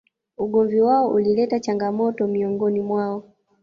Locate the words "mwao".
2.81-3.23